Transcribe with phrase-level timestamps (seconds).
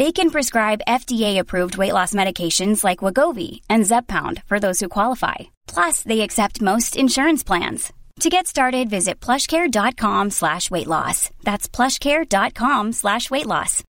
[0.00, 5.34] They can prescribe FDA-approved weight loss medications like Wagovi and Zepbound for those who qualify.
[5.66, 7.92] Plus, they accept most insurance plans.
[8.20, 11.28] To get started, visit plushcare.com slash weight loss.
[11.44, 13.84] That's plushcare.com slash weight loss.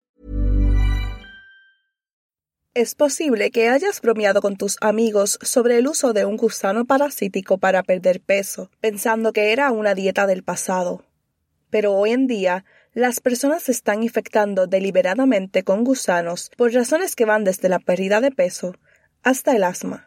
[2.74, 7.58] Es posible que hayas bromeado con tus amigos sobre el uso de un gusano parasítico
[7.58, 11.04] para perder peso, pensando que era una dieta del pasado.
[11.68, 17.24] Pero hoy en día, las personas se están infectando deliberadamente con gusanos por razones que
[17.24, 18.74] van desde la pérdida de peso
[19.22, 20.04] hasta el asma.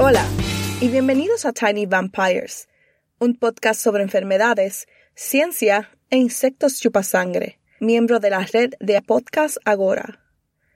[0.00, 0.24] Hola
[0.80, 2.68] y bienvenidos a Tiny Vampires,
[3.20, 10.20] un podcast sobre enfermedades, ciencia e insectos chupasangre, miembro de la red de Podcast Agora.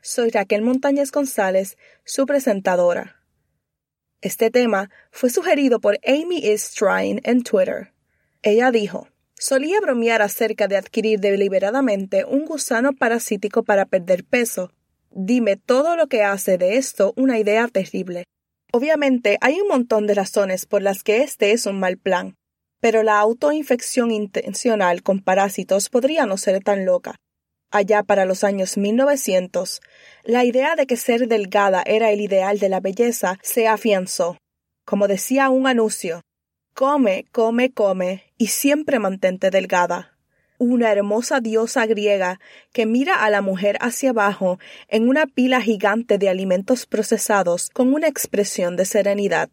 [0.01, 3.23] Soy Raquel Montañez González, su presentadora.
[4.20, 7.93] Este tema fue sugerido por Amy Is Trying en Twitter.
[8.42, 14.73] Ella dijo, solía bromear acerca de adquirir deliberadamente un gusano parasítico para perder peso.
[15.13, 18.24] Dime todo lo que hace de esto una idea terrible.
[18.75, 22.37] Obviamente hay un montón de razones por las que este es un mal plan,
[22.81, 27.17] pero la autoinfección intencional con parásitos podría no ser tan loca.
[27.71, 29.83] Allá para los años 1900,
[30.25, 34.39] la idea de que ser delgada era el ideal de la belleza se afianzó.
[34.87, 36.23] Como decía un anuncio,
[36.75, 40.11] come, come, come y siempre mantente delgada
[40.62, 42.39] una hermosa diosa griega
[42.73, 44.58] que mira a la mujer hacia abajo
[44.89, 49.50] en una pila gigante de alimentos procesados con una expresión de serenidad.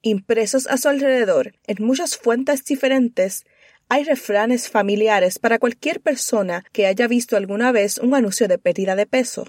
[0.00, 3.44] Impresos a su alrededor, en muchas fuentes diferentes,
[3.90, 8.96] hay refranes familiares para cualquier persona que haya visto alguna vez un anuncio de pérdida
[8.96, 9.46] de peso.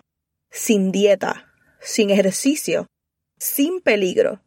[0.50, 2.88] Sin dieta, sin ejercicio,
[3.38, 4.42] sin peligro,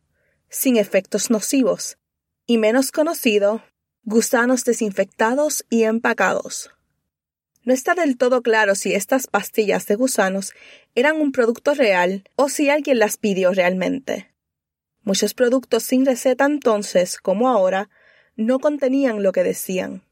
[0.50, 1.96] sin efectos nocivos,
[2.46, 3.62] y menos conocido,
[4.04, 6.70] gusanos desinfectados y empacados.
[7.64, 10.52] No está del todo claro si estas pastillas de gusanos
[10.96, 14.34] eran un producto real o si alguien las pidió realmente.
[15.04, 17.90] Muchos productos sin receta entonces, como ahora,
[18.34, 20.02] no contenían lo que decían.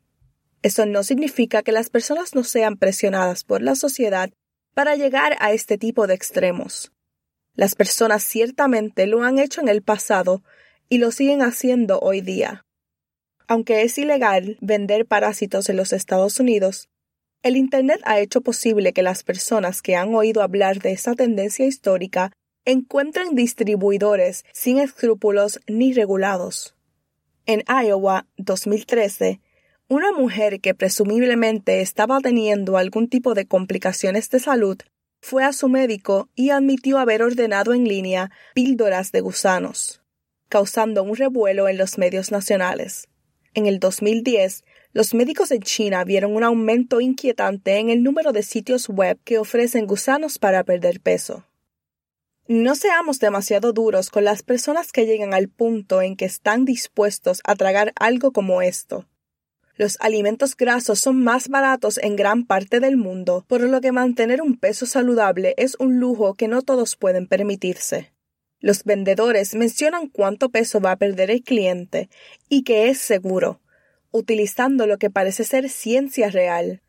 [0.63, 4.31] Eso no significa que las personas no sean presionadas por la sociedad
[4.73, 6.93] para llegar a este tipo de extremos.
[7.55, 10.45] Las personas ciertamente lo han hecho en el pasado
[10.89, 12.65] y lo siguen haciendo hoy día.
[13.51, 16.89] Aunque es ilegal vender parásitos en los Estados Unidos,
[17.43, 21.67] el Internet ha hecho posible que las personas que han oído hablar de esa tendencia
[21.67, 22.31] histórica
[22.65, 26.77] encuentren distribuidores sin escrúpulos ni regulados.
[27.45, 29.41] En Iowa, 2013,
[29.89, 34.79] una mujer que presumiblemente estaba teniendo algún tipo de complicaciones de salud
[35.21, 40.05] fue a su médico y admitió haber ordenado en línea píldoras de gusanos,
[40.49, 43.10] causando un revuelo en los medios nacionales.
[43.55, 48.43] En el 2010, los médicos en China vieron un aumento inquietante en el número de
[48.43, 51.45] sitios web que ofrecen gusanos para perder peso.
[52.47, 57.41] No seamos demasiado duros con las personas que llegan al punto en que están dispuestos
[57.45, 59.07] a tragar algo como esto.
[59.77, 64.43] Los alimentos grasos son más baratos en gran parte del mundo, por lo que mantener
[64.43, 68.13] un peso saludable es un lujo que no todos pueden permitirse.
[68.61, 72.11] Los vendedores mencionan cuánto peso va a perder el cliente
[72.49, 73.61] y que es seguro,
[74.11, 76.83] utilizando lo que parece ser ciencia real.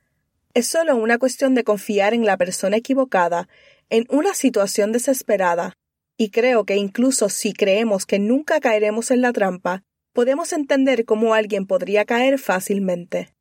[0.53, 3.47] Es solo una cuestión de confiar en la persona equivocada
[3.89, 5.77] en una situación desesperada,
[6.17, 9.83] y creo que incluso si creemos que nunca caeremos en la trampa,
[10.13, 13.33] podemos entender cómo alguien podría caer fácilmente.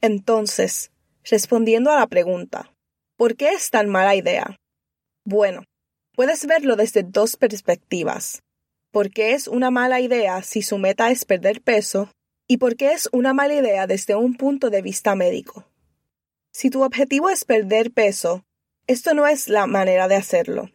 [0.00, 0.92] Entonces,
[1.24, 2.72] respondiendo a la pregunta,
[3.16, 4.58] ¿por qué es tan mala idea?
[5.24, 5.64] Bueno,
[6.18, 8.42] puedes verlo desde dos perspectivas.
[8.90, 12.10] ¿Por qué es una mala idea si su meta es perder peso?
[12.48, 15.70] ¿Y por qué es una mala idea desde un punto de vista médico?
[16.50, 18.44] Si tu objetivo es perder peso,
[18.88, 20.72] esto no es la manera de hacerlo.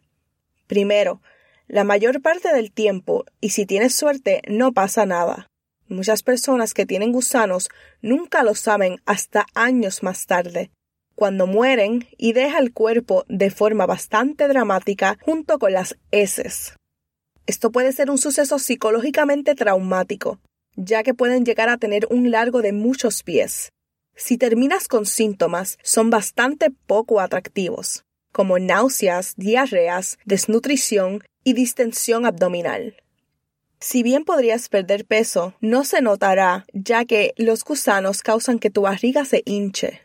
[0.66, 1.20] Primero,
[1.68, 5.48] la mayor parte del tiempo, y si tienes suerte, no pasa nada.
[5.88, 7.68] Muchas personas que tienen gusanos
[8.00, 10.70] nunca lo saben hasta años más tarde,
[11.14, 16.74] cuando mueren y deja el cuerpo de forma bastante dramática junto con las heces.
[17.46, 20.40] Esto puede ser un suceso psicológicamente traumático,
[20.76, 23.72] ya que pueden llegar a tener un largo de muchos pies.
[24.16, 32.96] Si terminas con síntomas, son bastante poco atractivos, como náuseas, diarreas, desnutrición y distensión abdominal.
[33.80, 38.82] Si bien podrías perder peso, no se notará, ya que los gusanos causan que tu
[38.82, 40.03] barriga se hinche.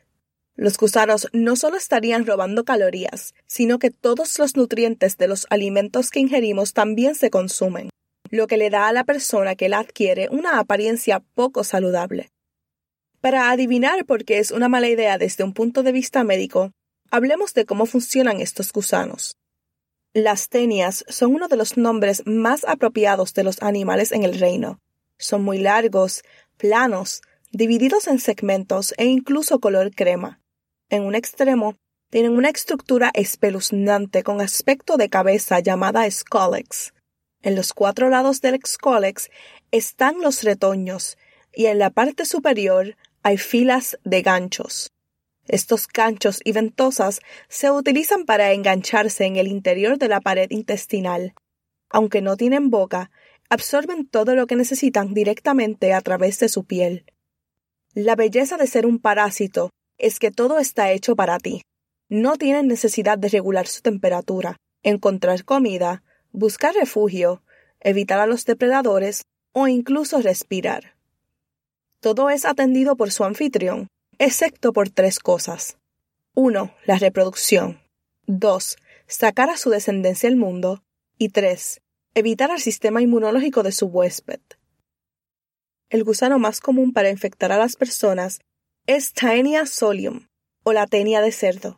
[0.59, 6.09] Los gusanos no solo estarían robando calorías, sino que todos los nutrientes de los alimentos
[6.09, 7.89] que ingerimos también se consumen,
[8.29, 12.27] lo que le da a la persona que la adquiere una apariencia poco saludable.
[13.21, 16.73] Para adivinar por qué es una mala idea desde un punto de vista médico,
[17.09, 19.37] hablemos de cómo funcionan estos gusanos.
[20.13, 24.81] Las tenias son uno de los nombres más apropiados de los animales en el reino.
[25.17, 26.21] Son muy largos,
[26.57, 27.21] planos,
[27.53, 30.41] divididos en segmentos e incluso color crema.
[30.89, 31.75] En un extremo,
[32.09, 36.93] tienen una estructura espeluznante con aspecto de cabeza llamada scolex.
[37.43, 39.29] En los cuatro lados del scolex
[39.71, 41.17] están los retoños
[41.53, 44.91] y en la parte superior hay filas de ganchos.
[45.47, 51.33] Estos ganchos y ventosas se utilizan para engancharse en el interior de la pared intestinal.
[51.91, 53.11] Aunque no tienen boca,
[53.49, 57.05] absorben todo lo que necesitan directamente a través de su piel.
[57.93, 59.69] La belleza de ser un parásito
[59.99, 61.61] es que todo está hecho para ti.
[62.09, 66.01] No tienen necesidad de regular su temperatura, encontrar comida,
[66.31, 67.43] buscar refugio,
[67.79, 70.95] evitar a los depredadores o incluso respirar.
[71.99, 73.87] Todo es atendido por su anfitrión,
[74.17, 75.77] excepto por tres cosas.
[76.33, 76.73] 1.
[76.85, 77.81] La reproducción.
[78.27, 78.77] 2.
[79.07, 80.81] Sacar a su descendencia al mundo.
[81.17, 81.81] Y 3.
[82.15, 84.39] Evitar al sistema inmunológico de su huésped.
[85.89, 88.39] El gusano más común para infectar a las personas
[88.91, 90.25] es Taenia solium
[90.63, 91.77] o la tenia de cerdo.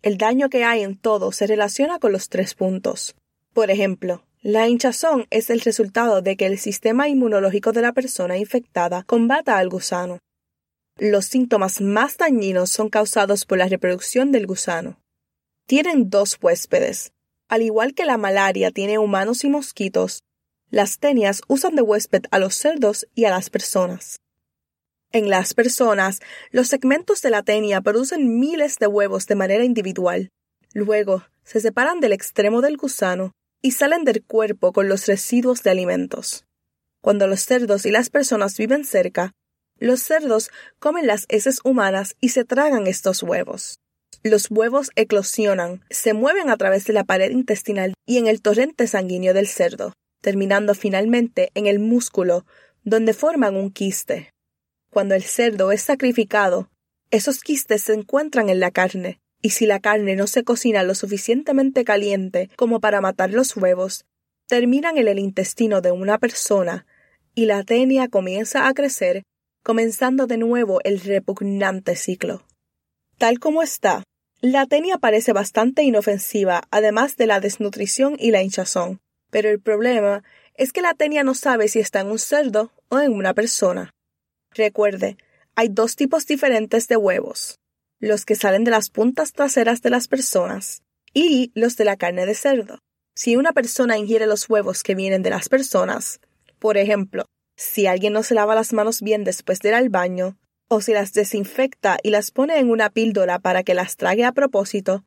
[0.00, 3.14] El daño que hay en todo se relaciona con los tres puntos.
[3.52, 8.38] Por ejemplo, la hinchazón es el resultado de que el sistema inmunológico de la persona
[8.38, 10.18] infectada combata al gusano.
[10.96, 14.98] Los síntomas más dañinos son causados por la reproducción del gusano.
[15.66, 17.12] Tienen dos huéspedes.
[17.48, 20.22] Al igual que la malaria tiene humanos y mosquitos,
[20.70, 24.23] las tenias usan de huésped a los cerdos y a las personas.
[25.14, 26.18] En las personas,
[26.50, 30.30] los segmentos de la tenia producen miles de huevos de manera individual.
[30.72, 33.30] Luego, se separan del extremo del gusano
[33.62, 36.46] y salen del cuerpo con los residuos de alimentos.
[37.00, 39.30] Cuando los cerdos y las personas viven cerca,
[39.78, 40.50] los cerdos
[40.80, 43.78] comen las heces humanas y se tragan estos huevos.
[44.24, 48.88] Los huevos eclosionan, se mueven a través de la pared intestinal y en el torrente
[48.88, 52.44] sanguíneo del cerdo, terminando finalmente en el músculo,
[52.82, 54.33] donde forman un quiste.
[54.94, 56.70] Cuando el cerdo es sacrificado,
[57.10, 60.94] esos quistes se encuentran en la carne, y si la carne no se cocina lo
[60.94, 64.04] suficientemente caliente como para matar los huevos,
[64.46, 66.86] terminan en el intestino de una persona,
[67.34, 69.24] y la tenia comienza a crecer,
[69.64, 72.46] comenzando de nuevo el repugnante ciclo.
[73.18, 74.04] Tal como está,
[74.40, 79.00] la tenia parece bastante inofensiva, además de la desnutrición y la hinchazón,
[79.32, 80.22] pero el problema
[80.54, 83.93] es que la tenia no sabe si está en un cerdo o en una persona.
[84.54, 85.16] Recuerde,
[85.56, 87.58] hay dos tipos diferentes de huevos,
[87.98, 90.82] los que salen de las puntas traseras de las personas
[91.12, 92.78] y los de la carne de cerdo.
[93.16, 96.20] Si una persona ingiere los huevos que vienen de las personas,
[96.60, 100.36] por ejemplo, si alguien no se lava las manos bien después de ir al baño,
[100.68, 104.32] o si las desinfecta y las pone en una píldora para que las trague a
[104.32, 105.04] propósito,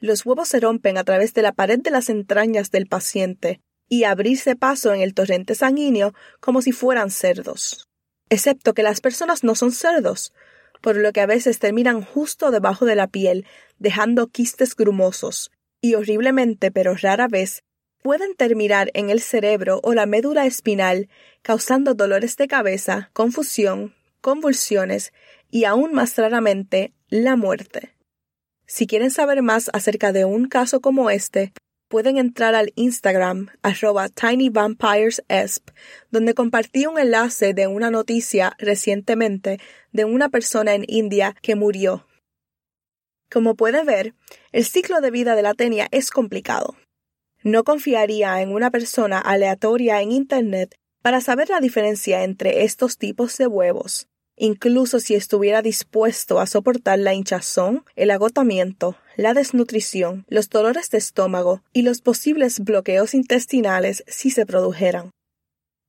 [0.00, 4.04] los huevos se rompen a través de la pared de las entrañas del paciente y
[4.04, 7.87] abrirse paso en el torrente sanguíneo como si fueran cerdos
[8.30, 10.32] excepto que las personas no son cerdos,
[10.80, 13.46] por lo que a veces terminan justo debajo de la piel,
[13.78, 17.62] dejando quistes grumosos, y horriblemente, pero rara vez,
[18.02, 21.08] pueden terminar en el cerebro o la médula espinal,
[21.42, 25.12] causando dolores de cabeza, confusión, convulsiones
[25.50, 27.94] y aún más raramente la muerte.
[28.66, 31.52] Si quieren saber más acerca de un caso como este,
[31.88, 35.70] pueden entrar al Instagram arroba tinywampiresesp,
[36.10, 39.58] donde compartí un enlace de una noticia recientemente
[39.92, 42.06] de una persona en India que murió.
[43.30, 44.14] Como puede ver,
[44.52, 46.76] el ciclo de vida de la tenia es complicado.
[47.42, 53.36] No confiaría en una persona aleatoria en Internet para saber la diferencia entre estos tipos
[53.38, 60.48] de huevos, incluso si estuviera dispuesto a soportar la hinchazón, el agotamiento, la desnutrición, los
[60.48, 65.10] dolores de estómago y los posibles bloqueos intestinales si se produjeran.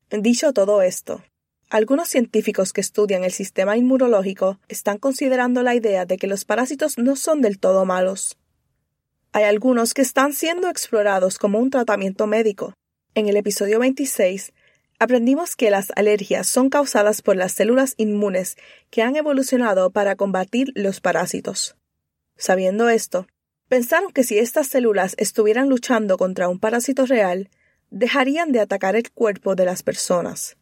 [0.09, 1.21] Dicho todo esto,
[1.69, 6.97] algunos científicos que estudian el sistema inmunológico están considerando la idea de que los parásitos
[6.97, 8.35] no son del todo malos.
[9.31, 12.73] Hay algunos que están siendo explorados como un tratamiento médico.
[13.13, 14.53] En el episodio 26
[14.97, 18.57] aprendimos que las alergias son causadas por las células inmunes
[18.89, 21.75] que han evolucionado para combatir los parásitos.
[22.39, 23.27] Sabiendo esto,
[23.67, 27.51] pensaron que si estas células estuvieran luchando contra un parásito real,
[27.91, 30.57] dejarían de atacar el cuerpo de las personas.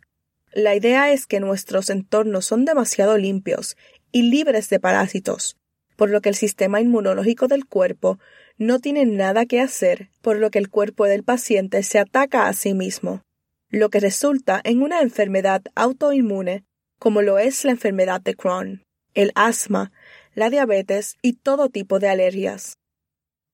[0.51, 3.77] La idea es que nuestros entornos son demasiado limpios
[4.11, 5.55] y libres de parásitos,
[5.95, 8.19] por lo que el sistema inmunológico del cuerpo
[8.57, 12.53] no tiene nada que hacer, por lo que el cuerpo del paciente se ataca a
[12.53, 13.21] sí mismo
[13.69, 16.63] lo que resulta en una enfermedad autoinmune
[16.99, 19.91] como lo es la enfermedad de Crohn, el asma,
[20.37, 22.77] la diabetes y todo tipo de alergias.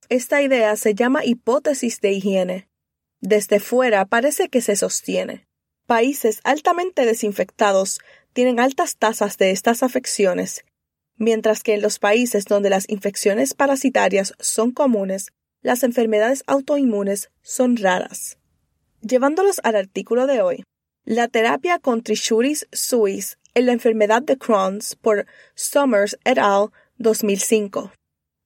[0.09, 2.67] Esta idea se llama hipótesis de higiene.
[3.21, 5.47] Desde fuera parece que se sostiene.
[5.87, 8.01] Países altamente desinfectados
[8.33, 10.65] tienen altas tasas de estas afecciones,
[11.15, 15.27] mientras que en los países donde las infecciones parasitarias son comunes,
[15.61, 18.37] las enfermedades autoinmunes son raras.
[18.99, 20.63] Llevándolos al artículo de hoy,
[21.05, 26.71] la terapia con Trichuris suis en la enfermedad de Crohn's por Summers et al.
[26.97, 27.91] 2005.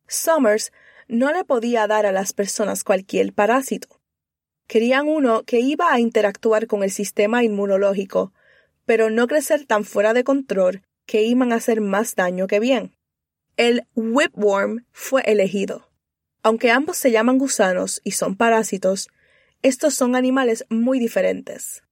[0.08, 0.72] Summers
[1.08, 4.00] no le podía dar a las personas cualquier parásito.
[4.68, 8.34] Querían uno que iba a interactuar con el sistema inmunológico,
[8.86, 12.96] pero no crecer tan fuera de control que iban a hacer más daño que bien.
[13.56, 15.90] El whipworm fue elegido.
[16.44, 19.10] Aunque ambos se llaman gusanos y son parásitos,
[19.62, 21.84] estos son animales muy diferentes.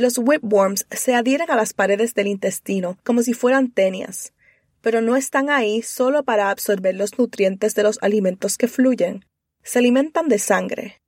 [0.00, 4.32] Los whipworms se adhieren a las paredes del intestino como si fueran tenias,
[4.80, 9.26] pero no están ahí solo para absorber los nutrientes de los alimentos que fluyen.
[9.62, 11.02] Se alimentan de sangre.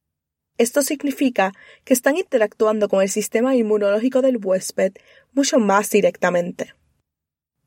[0.59, 4.93] Esto significa que están interactuando con el sistema inmunológico del huésped
[5.33, 6.75] mucho más directamente.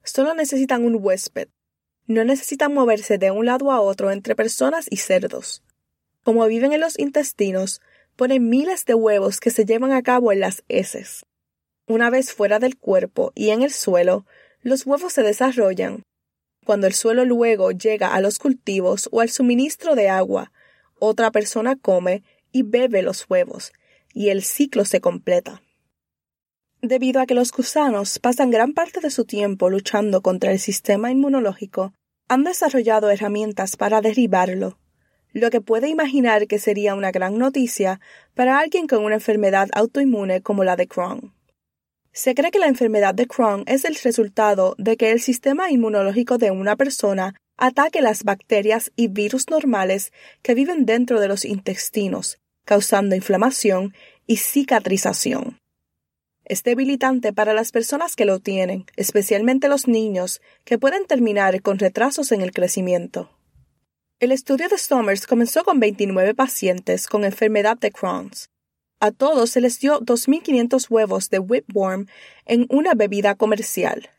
[0.04, 1.48] Solo necesitan un huésped.
[2.06, 5.64] No necesitan moverse de un lado a otro entre personas y cerdos.
[6.22, 7.82] Como viven en los intestinos,
[8.16, 11.26] ponen miles de huevos que se llevan a cabo en las heces.
[11.88, 14.26] Una vez fuera del cuerpo y en el suelo,
[14.62, 16.04] los huevos se desarrollan.
[16.66, 20.52] Cuando el suelo luego llega a los cultivos o al suministro de agua,
[20.98, 23.72] otra persona come y bebe los huevos,
[24.14, 25.62] y el ciclo se completa.
[26.82, 31.12] Debido a que los gusanos pasan gran parte de su tiempo luchando contra el sistema
[31.12, 31.94] inmunológico,
[32.28, 34.80] han desarrollado herramientas para derribarlo
[35.36, 38.00] lo que puede imaginar que sería una gran noticia
[38.36, 41.34] para alguien con una enfermedad autoinmune como la de Crohn.
[42.14, 46.38] Se cree que la enfermedad de Crohn es el resultado de que el sistema inmunológico
[46.38, 52.38] de una persona ataque las bacterias y virus normales que viven dentro de los intestinos,
[52.64, 53.94] causando inflamación
[54.26, 55.60] y cicatrización.
[56.46, 61.78] Es debilitante para las personas que lo tienen, especialmente los niños, que pueden terminar con
[61.78, 63.36] retrasos en el crecimiento.
[64.22, 68.50] El estudio de Somers comenzó con 29 pacientes con enfermedad de Crohn's.
[69.02, 72.08] A todos se les dio 2.500 huevos de whipworm
[72.46, 74.10] en una bebida comercial.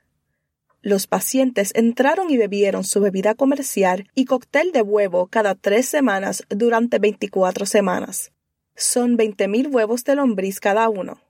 [0.82, 6.44] Los pacientes entraron y bebieron su bebida comercial y cóctel de huevo cada tres semanas
[6.50, 8.32] durante 24 semanas.
[8.74, 11.22] Son 20.000 huevos de lombriz cada uno.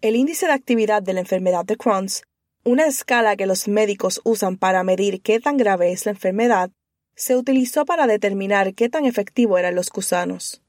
[0.00, 2.22] El índice de actividad de la enfermedad de Crohn's,
[2.64, 6.70] una escala que los médicos usan para medir qué tan grave es la enfermedad,
[7.16, 10.62] se utilizó para determinar qué tan efectivo eran los gusanos.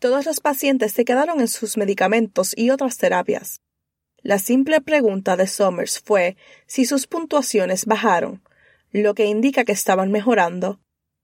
[0.00, 3.60] Todos los pacientes se quedaron en sus medicamentos y otras terapias.
[4.20, 8.42] La simple pregunta de Somers fue si sus puntuaciones bajaron,
[8.90, 10.80] lo que indica que estaban mejorando,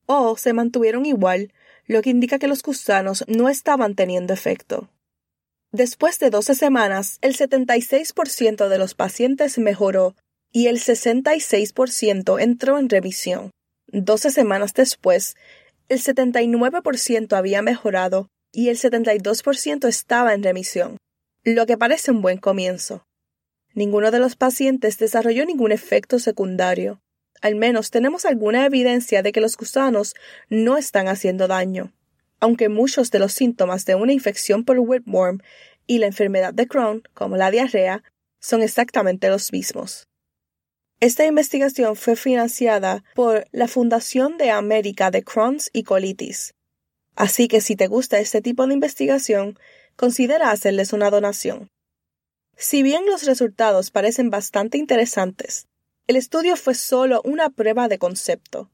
[0.07, 1.53] o se mantuvieron igual,
[1.87, 4.89] lo que indica que los gusanos no estaban teniendo efecto.
[5.73, 10.15] Después de 12 semanas, el 76% de los pacientes mejoró
[10.53, 13.51] y el 66% entró en revisión.
[13.93, 15.37] Doce semanas después,
[15.89, 20.97] el 79% había mejorado y el 72% estaba en remisión,
[21.43, 23.05] lo que parece un buen comienzo.
[23.75, 27.01] Ninguno de los pacientes desarrolló ningún efecto secundario.
[27.43, 30.15] Al menos tenemos alguna evidencia de que los gusanos
[30.49, 31.93] no están haciendo daño,
[32.39, 35.41] aunque muchos de los síntomas de una infección por whipworm
[35.89, 38.05] y la enfermedad de Crohn, como la diarrea,
[38.39, 40.10] son exactamente los mismos.
[41.01, 46.53] Esta investigación fue financiada por la Fundación de América de Crohn's y Colitis.
[47.17, 49.59] Así que si te gusta este tipo de investigación,
[49.97, 51.71] considera hacerles una donación.
[52.55, 55.69] Si bien los resultados parecen bastante interesantes,
[56.07, 58.71] el estudio fue solo una prueba de concepto.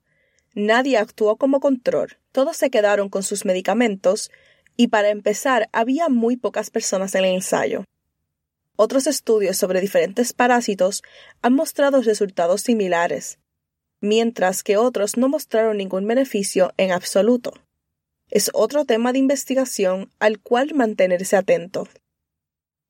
[0.53, 4.33] Nadie actuó como control, todos se quedaron con sus medicamentos
[4.77, 7.85] y para empezar había muy pocas personas en el ensayo.
[8.77, 11.03] Otros estudios sobre diferentes parásitos
[11.43, 13.39] han mostrado resultados similares,
[14.01, 17.55] mientras que otros no mostraron ningún beneficio en absoluto.
[18.31, 21.89] Es otro tema de investigación al cual mantenerse atento.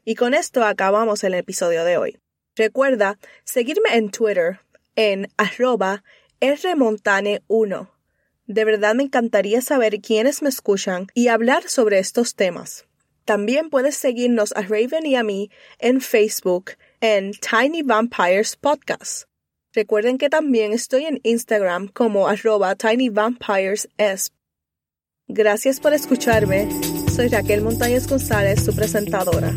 [0.05, 2.19] Y con esto acabamos el episodio de hoy.
[2.57, 4.61] Recuerda seguirme en Twitter
[4.95, 6.03] en arroba
[6.41, 7.91] rmontane1.
[8.47, 12.87] De verdad me encantaría saber quiénes me escuchan y hablar sobre estos temas.
[13.27, 19.25] También puedes seguirnos a Raven y a mí en Facebook en Tiny Vampires Podcast.
[19.75, 24.33] Recuerden que también estoy en Instagram como arroba tinyvampiresesp.
[25.27, 26.69] Gracias por escucharme.
[27.13, 29.57] Soy Raquel Montañez González, su presentadora.